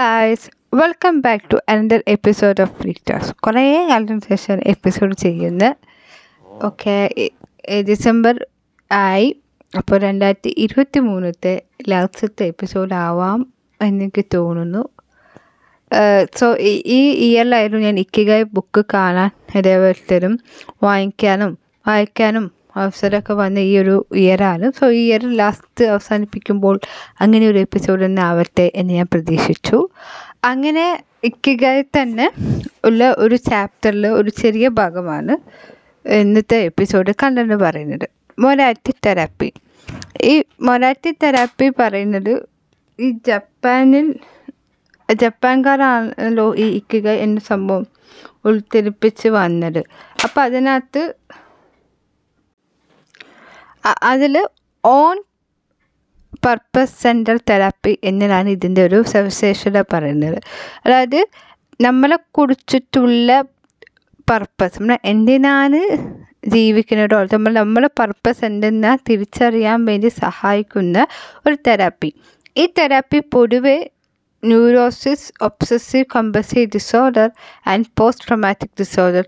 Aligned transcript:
Guys 0.00 0.50
welcome 0.74 1.20
back 1.20 1.44
to 1.52 1.56
another 1.68 2.02
episode 2.08 2.60
of 2.60 2.80
free talks 2.80 3.34
കുറേ 3.34 3.86
കാലത്തിന് 3.88 4.20
ശേഷം 4.28 4.60
എപ്പിസോഡ് 4.66 5.14
ചെയ്യുന്നത് 5.14 5.76
ഓക്കെ 6.62 7.14
ഡിസംബർ 7.82 8.46
ആയി. 8.92 9.42
അപ്പോൾ 9.78 9.98
രണ്ടായിരത്തി 9.98 10.54
ഇരുപത്തി 10.56 11.00
മൂന്നത്തെ 11.00 11.62
ലാസ്റ്റത്തെ 11.88 12.44
എപ്പിസോഡ് 12.44 12.94
ആവാം 12.94 13.52
എന്നെനിക്ക് 13.82 14.24
തോന്നുന്നു. 14.34 14.88
സോ 16.36 16.56
ഈ 16.94 17.00
ഇയറിലായിരുന്നു 17.26 17.78
ഞാൻ 17.78 17.98
ഇക്കിഗായ് 17.98 18.42
ബുക്ക് 18.42 18.84
കാണാൻ 18.94 19.30
ഇതേപോലത്തരും 19.58 20.40
വാങ്ങിക്കാനും 20.82 21.58
വായിക്കാനും 21.88 22.52
അവസരമൊക്കെ 22.80 23.34
വന്ന 23.34 23.58
ഈ 23.70 23.72
ഒരു 23.78 23.94
ഇയറാണ് 24.14 24.66
സോ 24.78 24.84
ഈ 24.90 25.02
ഇയർ 25.08 25.24
ലാസ്റ്റ് 25.40 25.84
അവസാനിപ്പിക്കുമ്പോൾ 25.84 26.76
അങ്ങനെ 27.20 27.44
ഒരു 27.48 27.58
എപ്പിസോഡ് 27.58 28.00
തന്നെ 28.04 28.22
ആവട്ടെ 28.22 28.66
എന്ന് 28.74 28.92
ഞാൻ 28.92 29.08
പ്രതീക്ഷിച്ചു. 29.14 29.78
അങ്ങനെ 30.44 30.86
ഇക്കിഗായി 31.24 31.82
തന്നെ 31.96 32.26
ഉള്ള 32.84 33.14
ഒരു 33.18 33.36
ചാപ്റ്ററിൽ 33.50 34.04
ഒരു 34.20 34.30
ചെറിയ 34.42 34.66
ഭാഗമാണ് 34.80 35.34
ഇന്നത്തെ 36.04 36.58
എപ്പിസോഡ് 36.70 37.12
കണ്ടെന്ന് 37.22 37.58
പറയുന്നത്. 37.64 38.06
മൊരാറ്റി 38.38 38.92
തെറാപ്പി 39.06 39.50
ഈ 40.24 40.34
മൊരാറ്റി 40.60 41.10
തെറാപ്പി 41.22 41.66
പറയുന്നത് 41.78 42.32
ഈ 42.98 43.08
ജപ്പാനിൽ 43.26 44.06
ജപ്പാൻകാരാണല്ലോ 45.08 46.46
ഈ 46.56 46.66
ഇക്കുക 46.78 47.08
എന്ന 47.24 47.38
സംഭവം 47.40 47.86
ഉൾത്തിരിപ്പിച്ച് 48.44 49.28
വന്നത്. 49.28 49.80
അപ്പോൾ 50.24 50.42
അതിനകത്ത് 50.42 51.02
അതിൽ 53.84 54.48
ഓൺ 54.84 55.24
പർപ്പസ് 56.46 57.02
സെന്റർ 57.02 57.40
തെറാപ്പി 57.50 57.98
എന്നതാണ് 58.04 58.48
ഇതിന്റെ 58.48 58.82
ഒരു 58.84 59.02
സവിശേഷത 59.02 59.82
പറയുന്നത്. 59.92 60.38
അതായത് 60.86 61.26
നമ്മളെ 61.80 62.18
കുറിച്ചിട്ടുള്ള 62.30 63.44
പർപ്പസ് 64.30 64.78
നമ്മൾ 64.78 64.98
എന്തിനാണ് 65.04 65.80
ജീവിക്കുന്നത്? 66.48 67.28
നമ്മൾ 67.32 67.52
നമ്മളെ 67.52 67.90
പർപ്പസ് 67.98 68.44
എന്തെന്ന് 68.44 68.98
തിരിച്ചറിയാൻ 69.10 69.84
വേണ്ടി 69.84 70.08
സഹായിക്കുന്ന 70.08 71.06
ഒരു 71.46 71.56
തെറാപ്പി. 71.66 72.12
ഈ 72.56 72.66
തെറാപ്പി 72.78 73.18
പൊതുവെ 73.18 73.90
neurosis 74.44 75.32
obsessive 75.40 76.04
compulsive 76.16 76.66
disorder 76.66 77.30
and 77.66 77.84
post 77.98 78.26
traumatic 78.28 78.74
disorder 78.80 79.24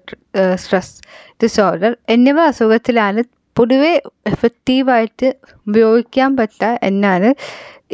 stress 0.54 1.00
disorder 1.44 1.96
എന്നിവ 2.08 2.40
അസുഖത്തിലാണ് 2.40 3.41
പൊതുവെ 3.56 3.92
എഫക്റ്റീവായിട്ട് 4.26 5.28
ഉപയോഗിക്കാൻ 5.68 6.30
പറ്റുക 6.36 6.78
എന്നാണ് 6.82 7.30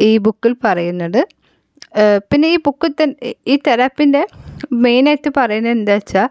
ഈ 0.07 0.11
ബുക്കിൽ 0.17 0.53
പറയുന്നത്. 0.65 1.21
പിന്നെ 2.31 2.47
ഈ 2.55 2.57
ബുക്കിൽ 2.65 2.91
തന്നെ 3.01 3.33
ഈ 3.47 3.55
തെറാപ്പിന്റെ 3.67 4.21
മെയിനായിട്ട് 4.85 5.29
പറയുന്നത് 5.37 5.75
എന്താ 5.77 5.93
വെച്ചാൽ 5.93 6.27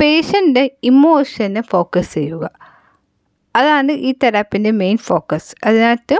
പേഷ്യന്റെ 0.00 0.64
ഇമോഷനെ 0.90 1.62
ഫോക്കസ് 1.72 2.12
ചെയ്യുക. 2.14 2.44
അതാണ് 3.54 3.92
ഈ 4.08 4.10
തെറാപ്പിന്റെ 4.22 4.70
മെയിൻ 4.70 4.98
ഫോക്കസ് 5.08 5.50
അതിനകത്ത് 5.66 6.16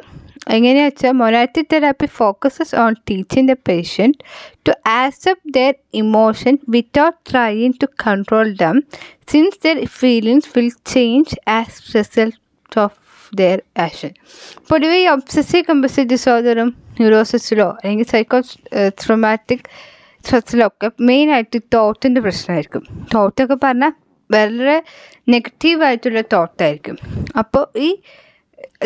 എങ്ങനെയാ 0.56 0.84
വെച്ചാൽ 0.84 1.12
Morita 1.12 1.62
therapy 1.72 2.06
focuses 2.18 2.74
on 2.74 2.92
teaching 3.10 3.48
the 3.48 3.54
patient 3.68 4.18
to 4.66 4.72
accept 5.02 5.52
their 5.56 5.74
emotion 5.94 6.54
without 6.68 7.18
trying 7.30 7.76
to 7.82 7.88
control 8.06 8.48
them 8.62 8.76
since 9.32 9.60
their 9.64 9.80
feelings 10.00 10.50
will 10.56 10.70
change 10.94 11.36
as 11.58 11.82
result 11.96 12.38
of 12.76 12.96
their 13.36 13.62
action 13.78 14.10
പൊതുവെ 14.70 14.96
ഈ 14.96 15.06
ഒബ്സസീവ് 15.06 15.64
കമ്പസീവ് 15.68 16.08
ഡിസോർഡറും 16.08 16.74
ന്യൂറോസിസിലോ 17.00 17.68
അല്ലെങ്കിൽ 17.70 18.04
psycho 18.04 18.40
traumatic 18.88 19.66
സ്ട്രെസ്സിലൊക്കെ 20.26 20.90
മെയിനായിട്ട് 21.00 21.58
തോട്ടിന്റെ 21.74 22.20
പ്രശ്നമായിരിക്കും. 22.20 22.82
തോട്ടൊക്കെ 23.14 23.56
പറഞ്ഞാൽ 23.64 23.92
വളരെ 24.32 24.82
നെഗറ്റീവായിട്ടുള്ള 25.28 26.20
തോട്ടായിരിക്കും. 26.32 26.96
അപ്പോൾ 27.38 27.78
ഈ 27.78 27.96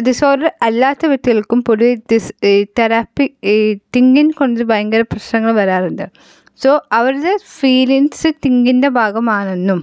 ഡിസോർഡർ 0.07 0.53
അല്ലാത്ത 0.63 1.07
വ്യക്തികൾക്കും 1.07 1.65
പൊതുവെ 1.65 1.95
ഡിസ് 1.95 2.33
തെറാപ്പി 2.79 3.35
തിങ്കിങ് 3.97 4.33
കൊണ്ട് 4.33 4.65
ഭയങ്കര 4.65 5.01
പ്രശ്നങ്ങൾ 5.01 5.53
വരാറുണ്ട്. 5.53 6.07
സോ 6.61 6.71
അവരുടെ 6.93 7.37
ഫീലിങ്സ് 7.59 8.27
തിങ്കിന്റെ 8.45 8.89
ഭാഗമാണെന്നും 8.89 9.81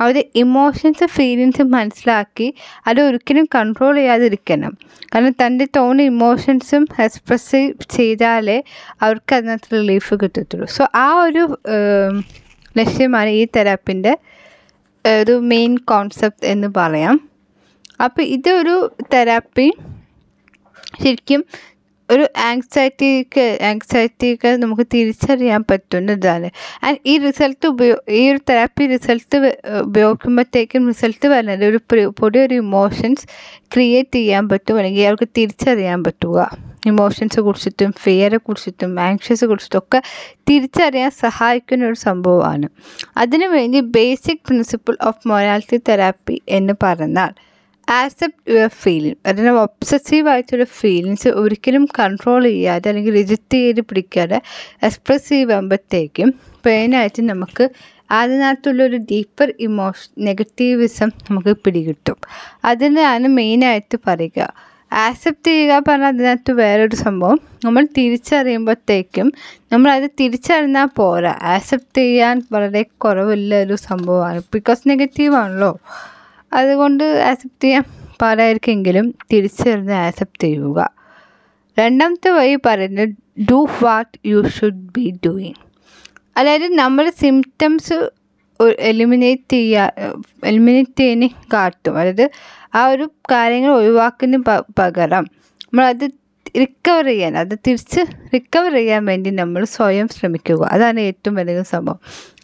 അവരുടെ 0.00 0.24
ഇമോഷൻസ് 0.34 1.04
ഫീലിങ്സ് 1.04 1.62
മനസ്സിലാക്കി 1.62 2.54
അത് 2.86 3.00
ഒരിക്കലും 3.00 3.48
കൺട്രോൾ 3.54 3.94
ചെയ്യാതിരിക്കണം. 3.96 4.72
കാരണം 5.14 5.34
തന്റെ 5.44 5.66
തോന്നുന്ന 5.76 6.02
ഇമോഷൻസും 6.02 6.86
എക്സ്പ്രസ് 6.98 7.60
ചെയ്താലേ 7.96 8.58
അവർക്ക് 9.02 9.34
അതിനകത്ത് 9.34 9.70
റിലീഫ് 9.72 10.14
കിട്ടത്തുള്ളൂ. 10.14 10.66
സോ 10.66 10.84
ആ 10.94 11.08
ഒരു 11.22 11.44
ലക്ഷ്യമാണ് 12.78 13.28
ഈ 13.28 13.44
തെറാപ്പിന്റെ 13.56 14.12
ഒരു 15.04 15.34
മെയിൻ 15.52 15.72
കോൺസെപ്റ്റ് 15.76 16.46
എന്ന് 16.46 16.68
പറയാം. 16.76 17.16
അപ്പോൾ 18.04 18.22
ഇതൊരു 18.22 18.76
തെറാപ്പി 19.14 19.68
ശരിക്കും 21.02 21.44
ഒരു 22.10 22.28
ആങ്സൈറ്റിക്ക് 22.38 23.58
ആങ്സൈറ്റിക്ക് 23.62 24.48
നമുക്ക് 24.48 24.86
തിരിച്ചറിയാൻ 24.94 25.64
പറ്റുന്ന 25.70 26.12
ഇതാണ്. 26.12 26.50
ആൻഡ് 26.84 26.98
ഈ 27.06 27.18
റിസൾട്ട് 27.18 27.66
ഉപയോ 27.66 27.96
ഈ 28.08 28.30
ഒരു 28.30 28.40
തെറാപ്പി 28.50 28.86
റിസൾട്ട് 28.86 29.58
ഉപയോഗിക്കുമ്പോഴത്തേക്കും 29.80 30.88
റിസൾട്ട് 30.88 31.26
വരുന്നത് 31.26 31.64
ഒരു 31.64 31.80
പുതിയൊരു 32.20 32.54
ഇമോഷൻസ് 32.54 33.26
ക്രിയേറ്റ് 33.74 34.14
ചെയ്യാൻ 34.14 34.48
പറ്റും 34.48 34.76
അല്ലെങ്കിൽ 34.76 35.04
അവർക്ക് 35.06 35.28
തിരിച്ചറിയാൻ 35.38 36.04
പറ്റുക. 36.04 36.38
ഇമോഷൻസ് 36.86 37.40
കുറിച്ചിട്ടും 37.40 37.92
ഫിയറെ 38.02 38.36
കുറിച്ചിട്ടും 38.36 39.00
ആങ്ഷ്യസ് 39.00 39.44
കുറിച്ചിട്ടും 39.44 39.78
ഒക്കെ 39.78 40.02
തിരിച്ചറിയാൻ 40.50 41.10
സഹായിക്കുന്ന 41.10 41.86
ഒരു 41.86 41.98
സംഭവമാണ്. 41.98 42.68
അതിനു 43.16 43.46
വേണ്ടി 43.46 43.80
basic 43.80 44.42
principle 44.46 44.96
of 45.02 45.28
morality 45.28 45.80
therapy 45.88 46.42
എന്ന് 46.48 46.72
പറഞ്ഞാൽ 46.82 47.32
ആക്സെപ്റ്റ് 47.88 48.54
യുവർ 48.54 48.70
ഫീലിംഗ് 48.82 49.16
അതിന് 49.26 49.48
ഒബ്സസീവായിട്ടുള്ള 49.48 50.64
ഫീലിങ്സ് 50.64 51.28
ഒരിക്കലും 51.28 51.88
കൺട്രോൾ 51.98 52.44
ചെയ്യാതെ 52.44 52.88
അല്ലെങ്കിൽ 52.88 53.12
റിജക്റ്റ് 53.12 53.54
ചെയ്ത് 53.54 53.80
പിടിക്കാതെ 53.80 54.40
എക്സ്പ്രസ് 54.82 55.28
ചെയ്യുമ്പോഴത്തേക്കും 55.28 56.34
പെയിനായിട്ട് 56.66 57.28
നമുക്ക് 57.28 57.70
അതിനകത്തുള്ളൊരു 58.10 58.96
ഡീപ്പർ 58.96 59.54
ഇമോഷൻ 59.60 60.24
നെഗറ്റീവിസം 60.24 61.08
നമുക്ക് 61.08 61.56
പിടികിട്ടും. 61.64 62.16
അതിനാണ് 62.64 63.28
മെയിനായിട്ട് 63.28 63.98
പറയുക. 64.06 64.54
ആക്സെപ്റ്റ് 64.92 65.50
ചെയ്യുക 65.50 65.82
പറഞ്ഞാൽ 65.88 66.08
അതിനകത്ത് 66.08 66.52
വേറൊരു 66.52 66.96
സംഭവം. 66.96 67.40
നമ്മൾ 67.64 67.88
തിരിച്ചറിയുമ്പോഴത്തേക്കും 67.98 69.32
നമ്മളത് 69.72 70.10
തിരിച്ചറിഞ്ഞാൽ 70.20 70.84
പോരാ. 70.96 71.38
ആക്സെപ്റ്റ് 71.42 71.98
ചെയ്യാൻ 71.98 72.42
വളരെ 72.52 72.82
കുറവുള്ള 72.82 73.62
ഒരു 73.62 73.74
സംഭവമാണ്. 73.74 74.42
ബിക്കോസ് 74.54 74.88
നെഗറ്റീവാണല്ലോ 74.88 75.78
അതുകൊണ്ട് 76.52 77.04
ആക്സെപ്റ്റ് 77.04 77.64
ചെയ്യാൻ 77.64 77.84
പാടായിരിക്കെങ്കിലും 78.22 79.14
തിരിച്ചറിഞ്ഞ് 79.32 79.92
ആക്സെപ്റ്റ് 79.92 80.44
ചെയ്യുക. 80.44 80.92
രണ്ടാമത്തെ 81.78 82.30
വഴി 82.30 82.58
പറയുന്നത് 82.66 83.08
do 83.50 83.68
what 83.82 84.18
you 84.26 84.48
should 84.48 84.88
be 84.96 85.14
doing 85.26 85.60
അതായത് 86.36 86.68
നമ്മൾ 86.74 87.10
സിംറ്റംസ് 87.10 88.10
എലിമിനേറ്റ് 88.78 89.52
ചെയ്യുക 89.52 89.92
എലിമിനേറ്റ് 90.44 90.98
ചെയ്യുന്ന 91.00 91.26
കാട്ടും. 91.52 91.98
അതായത് 91.98 92.30
ആ 92.74 92.86
ഒരു 92.86 93.10
കാര്യങ്ങൾ 93.32 93.72
ഒഴിവാക്കുന്ന 93.72 94.36
പകരം 94.78 95.26
നമ്മളത് 95.64 96.10
റിക്കവർ 96.60 97.06
ചെയ്യാൻ 97.06 97.38
അത് 97.38 97.58
തിരിച്ച് 97.66 98.00
റിക്കവർ 98.34 98.72
ചെയ്യാൻ 98.72 99.04
വേണ്ടി 99.04 99.30
നമ്മൾ 99.30 99.64
സ്വയം 99.64 100.08
ശ്രമിക്കുക. 100.08 100.64
അതാണ് 100.64 101.00
ഏറ്റവും 101.00 101.34
വലിയ 101.34 101.62
സംഭവം. 101.62 101.98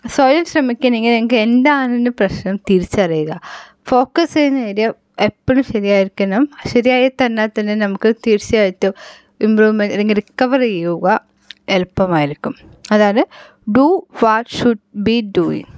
സ്വയം 0.08 0.44
ശ്രമിക്കണമെങ്കിൽ 0.44 1.10
നിങ്ങൾക്ക് 1.10 1.34
എന്താണ് 1.34 2.10
പ്രശ്നം 2.10 2.60
തിരിച്ചറിയുക. 2.70 3.40
ഫോക്കസ് 3.88 4.34
ചെയ്യുന്ന 4.34 4.58
ഏരിയ 4.58 4.92
എപ്പോഴും 5.18 5.64
ശരിയായിരിക്കണം. 5.72 6.48
ശരിയായി 6.66 7.08
തന്നെ 7.08 7.46
തന്നെ 7.46 7.74
നമുക്ക് 7.74 8.14
തീർച്ചയായിട്ടും 8.26 8.94
ഇമ്പ്രൂവ്മെന്റ് 9.40 9.94
അല്ലെങ്കിൽ 9.94 10.14
റിക്കവർ 10.14 10.60
ചെയ്യുക 10.60 11.24
എളുപ്പമായിരിക്കും. 11.68 12.54
അതാണ് 12.90 13.24
do 13.70 14.06
what 14.22 14.50
should 14.50 14.78
be 14.94 15.32
doing 15.36 15.72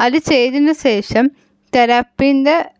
അത് 0.00 0.16
ചെയ്തതിന് 0.18 0.72
ശേഷം 0.72 1.30
തെറാപ്പീന്റെ 1.74 2.70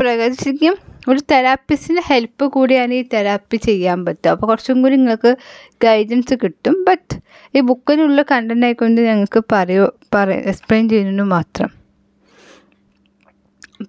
പ്രകടിച്ചിരിക്കും 0.00 0.76
ഒരു 1.08 1.20
തെറാപ്പിസ്റ്റിന്റെ 1.32 2.02
ഹെൽപ്പ് 2.06 2.44
കൂടിയാണ് 2.46 2.94
ഈ 2.94 3.02
തെറാപ്പി 3.14 3.56
ചെയ്യാൻ 3.56 4.04
പറ്റുക. 4.04 4.30
അപ്പോൾ 4.30 4.46
കുറച്ചും 4.46 4.82
കൂടി 4.82 4.96
നിങ്ങൾക്ക് 4.96 5.36
ഗൈഡൻസ് 5.84 6.34
കിട്ടും. 6.44 6.84
ബട്ട് 6.88 7.14
ഈ 7.56 7.60
ബുക്കിനുള്ള 7.60 8.22
കണ്ടന്റ് 8.22 8.66
ആയിക്കൊണ്ട് 8.66 9.00
ഞങ്ങൾക്ക് 9.00 9.42
പറയോ 9.52 9.86
പറ 10.14 10.28
എക്സ്പ്ലെയിൻ 10.30 10.88
ചെയ്യുന്നു 10.88 11.22
മാത്രം. 11.22 11.70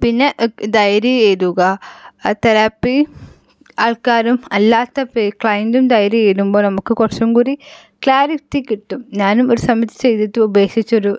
പിന്നെ 0.01 0.27
ഡയറി 0.75 1.13
എഴുതുക. 1.27 1.61
തെറാപ്പി 2.45 2.95
ആൾക്കാരും 3.79 4.39
അല്ലാത്ത 4.51 5.03
ക്ലയന്റും 5.41 5.89
ഡയറി 5.89 6.17
എഴുതുമ്പോൾ 6.17 6.63
നമുക്ക് 6.63 6.93
കുറച്ചും 6.93 7.33
കൂടി 7.33 7.53
ക്ലാരിറ്റി 8.05 8.65
കിട്ടും. 8.71 9.05
ഞാനും 9.13 9.51
ഒരു 9.51 9.61
സമയത്ത് 9.61 10.01
ചെയ്തിട്ട് 10.01 10.39
ഉപേക്ഷിച്ചൊരു 10.39 11.11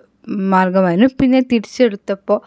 മാർഗമായിരുന്നു. 0.53 1.09
പിന്നെ 1.21 1.41
തിരിച്ചെടുത്തപ്പോൾ 1.41 2.39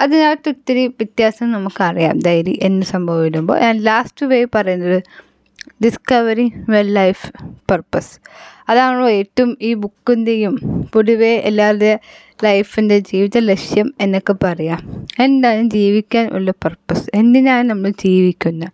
അതിനകത്ത് 0.00 0.48
ഒത്തിരി 0.48 0.86
വ്യത്യാസം 0.86 1.52
നമുക്കറിയാം. 1.52 2.18
ധൈര്യം 2.18 2.58
എന്ന 2.62 2.84
സംഭവം 2.84 3.22
വരുമ്പോൾ 3.22 3.60
ഞാൻ 3.60 3.76
ലാസ്റ്റ് 3.78 4.26
വേ 4.26 4.44
പറയുന്നത് 4.54 5.02
ഡിസ്കവറി 5.84 6.52
വെൽ 6.68 6.94
ലൈഫ് 6.94 7.32
പർപ്പസ് 7.70 8.20
അതാണല്ലോ 8.68 9.08
ഏറ്റവും 9.10 9.58
ഈ 9.62 9.74
ബുക്കിന്റെയും 9.74 10.54
പൊതുവേ 10.92 11.36
എല്ലാവരുടെ 11.36 11.98
ലൈഫിന്റെ 12.44 12.98
ജീവിത 12.98 13.38
ലക്ഷ്യം 13.38 13.94
എന്നൊക്കെ 14.00 14.34
പറയാം. 14.44 14.80
എന്താണ് 15.20 15.70
ജീവിക്കാൻ 15.70 16.30
ഉള്ള 16.32 16.50
പർപ്പസ് 16.64 17.10
എന്തിനാണ് 17.14 17.70
നമ്മൾ 17.70 17.90
ജീവിക്കുന്നത്? 17.90 18.72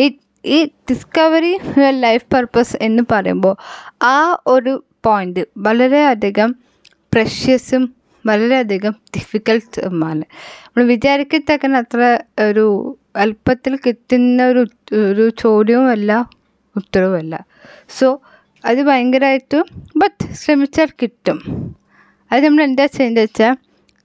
ഈ 0.00 0.06
ഈ 0.44 0.64
ഡിസ്കവറി 0.64 1.52
ലൈഫ് 1.90 2.26
പർപ്പസ് 2.34 2.76
എന്ന് 2.80 3.02
പറയുമ്പോൾ 3.12 3.54
ആ 4.02 4.38
ഒരു 4.46 4.84
പോയിന്റ് 5.06 5.40
വളരെയധികം 5.56 6.50
പ്രഷ്യസും 7.12 7.94
വളരെയധികം 8.26 8.94
ഡിഫിക്കൽട്ടുമാണ് 9.16 10.24
നമ്മൾ 10.64 10.84
വിചാരിക്കത്തക്കന 10.88 11.80
അത്ര 11.84 12.00
ഒരു 12.48 12.66
അല്പത്തിൽ 13.16 13.76
കിട്ടുന്ന 13.86 14.46
ഒരു 14.46 14.62
ഒരു 15.10 15.24
ചോദ്യവുമല്ല 15.42 16.12
ഉത്തരവുമല്ല. 16.76 17.34
സോ 17.98 18.06
അത് 18.64 18.80
ഭയങ്കരമായിട്ടും 18.88 19.64
ബട്ട് 19.96 20.24
ശ്രമിച്ചാൽ 20.34 20.90
കിട്ടും. 21.02 21.38
അത് 22.30 22.40
നമ്മൾ 22.44 22.62
എന്താ 22.62 22.86
ചെയ്യേണ്ടത് 22.86 23.24
വെച്ചാൽ 23.24 23.54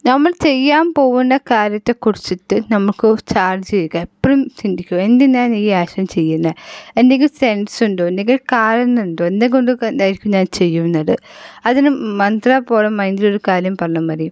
നമ്മൾ 0.05 0.31
ചെയ്യാൻ 0.43 0.93
പോകുന്ന 0.97 1.37
കാര്യത്തെക്കുറിച്ചിട്ട് 1.37 2.61
നമുക്ക് 2.71 3.17
ചാർജ് 3.27 3.67
ചെയ്യുക. 3.69 3.97
എപ്പോഴും 3.97 4.51
ചിന്തിക്കുക. 4.59 4.97
എന്തിനാണ് 4.97 5.53
ഈ 5.53 5.67
ആശയം 5.67 6.07
ചെയ്യുന്നത്? 6.07 6.55
എന്തെങ്കിലും 6.97 7.31
സെൻസ് 7.39 7.83
ഉണ്ടോ? 7.83 8.07
എന്തെങ്കിലും 8.07 8.39
കാരണമുണ്ടോ 8.51 9.25
എന്തുകൊണ്ട് 9.25 9.71
എന്തായിരിക്കും 9.83 10.31
ഞാൻ 10.31 10.45
ചെയ്യുന്നത്? 10.53 11.17
അതിന് 11.65 11.89
മന്ത്ര 11.89 12.61
പോലെ 12.67 12.89
മൈൻഡിലൊരു 12.89 13.39
കാര്യം 13.47 13.77
പറഞ്ഞാൽ 13.81 14.01
മതി. 14.01 14.31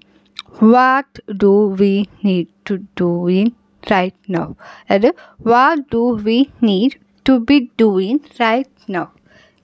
What 0.64 1.34
do 1.44 1.74
we 1.74 2.06
need 2.26 2.46
to 2.70 2.76
do 2.76 3.32
in 3.32 3.52
right 3.92 4.34
now 4.34 4.46
അതായത് 4.90 5.14
what 5.48 5.84
do 5.94 6.20
we 6.24 6.48
need 6.64 6.98
to 7.30 7.34
be 7.50 7.70
doing 7.82 8.20
right 8.42 8.94
now 8.94 9.04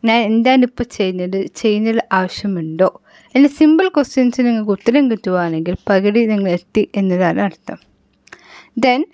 ഞാൻ 0.05 0.21
എന്താണ് 0.21 0.61
ഇപ്പോൾ 0.61 0.83
ചെയ്യുന്നത്? 0.83 1.45
ചെയ്യുന്നതിൽ 1.55 2.01
ആവശ്യമുണ്ടോ? 2.13 2.99
എന്റെ 3.35 3.49
സിമ്പിൾ 3.49 3.87
ക്വസ്റ്റ്യൻസ് 3.87 4.41
നിങ്ങൾക്ക് 4.41 4.71
ഉത്തരം 4.71 5.11
കിട്ടുകയാണെങ്കിൽ 5.11 5.75
പകുതി 5.89 6.21
നിങ്ങൾ 6.25 6.49
എത്തി 6.49 6.89
എന്നതാണ് 6.95 7.41
അർത്ഥം. 7.41 7.77
ദെൻ 8.77 9.05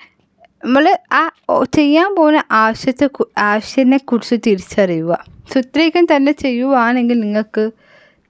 നമ്മൾ 0.66 0.98
ആ 1.12 1.30
ചെയ്യാൻ 1.63 2.16
പോകുന്ന 2.16 2.44
ആവശ്യത്തെ 2.51 3.10
ആവശ്യത്തിനെക്കുറിച്ച് 3.38 4.36
തിരിച്ചറിയുക. 4.48 5.25
സോ 5.54 5.60
ഇത്രയൊക്കെ 5.60 6.01
തന്നെ 6.16 6.31
ചെയ്യുവാണെങ്കിൽ 6.31 7.19
നിങ്ങൾക്ക് 7.19 7.71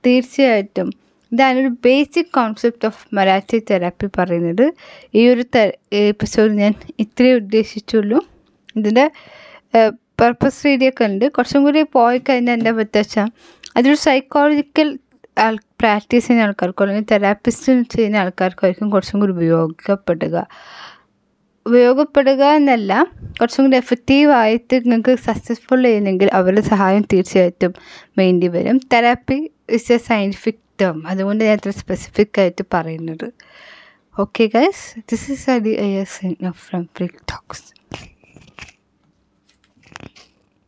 തീർച്ചയായിട്ടും 0.05 0.89
ഇതാണ് 1.31 1.57
ഒരു 1.59 1.71
basic 1.85 2.31
concept 2.35 2.85
of 2.85 3.15
Morita 3.15 3.57
therapy 3.71 4.07
പറയുന്നത്. 4.17 4.65
ഈ 5.15 5.27
ഒരു 5.27 5.43
എപ്പിസോഡ് 5.93 6.53
ഞാൻ 6.53 6.73
ഇത്രയേ 6.99 7.33
ഉദ്ദേശിച്ചുള്ളൂ. 7.35 8.19
ഇതിന്റെ 8.77 9.11
പർപ്പസ് 10.21 10.65
രീതിയൊക്കെ 10.65 11.03
ഉണ്ട്. 11.05 11.25
കുറച്ചും 11.31 11.63
കൂടി 11.63 11.81
പോയി 11.83 12.21
കഴിഞ്ഞാൽ 12.29 12.53
എന്താ 12.53 12.71
പറ്റുക 12.71 13.25
അതൊരു 13.77 13.95
സൈക്കോളജിക്കൽ 13.95 14.99
ആൾ 15.45 15.55
പ്രാക്ടീസ് 15.81 16.27
ചെയ്യുന്ന 16.27 16.45
ആൾക്കാർക്കോ 16.47 16.83
അല്ലെങ്കിൽ 16.83 17.07
തെറാപ്പിസ്റ്റ് 17.11 17.73
ചെയ്യുന്ന 17.95 18.17
ആൾക്കാർക്കായിരിക്കും 18.17 18.91
കുറച്ചും 18.91 19.19
കൂടി 19.19 19.31
ഉപയോഗപ്പെടുക. 19.31 20.47
ഉപയോഗപ്പെടുക 21.65 22.43
എന്നല്ല 22.59 22.91
കുറച്ചും 23.39 23.65
കൂടി 23.65 23.77
എഫക്റ്റീവായിട്ട് 23.77 24.75
നിങ്ങൾക്ക് 24.91 25.15
സക്സസ്ഫുൾ 25.25 25.83
ചെയ്യുന്നെങ്കിൽ 25.83 26.29
അവരുടെ 26.33 26.61
സഹായം 26.61 27.03
തീർച്ചയായിട്ടും 27.13 27.73
വേണ്ടി 28.17 28.47
വരും. 28.47 28.79
Therapy 28.93 29.39
is 29.69 29.91
a 29.93 29.97
scientific 29.97 30.63
term 30.81 31.07
അതുകൊണ്ട് 31.07 31.43
ഞാൻ 31.43 31.57
അത്ര 31.57 31.71
സ്പെസിഫിക് 31.81 32.39
ആയിട്ട് 32.39 32.65
പറയുന്നത്. 32.73 33.27
Okay 34.19 34.45
guys 34.55 34.85
this 35.11 35.31
is 35.31 35.59
the 35.67 35.73
I 35.87 35.89
S 36.03 36.19
from 36.67 36.83
free 36.97 37.07
talks 37.31 37.65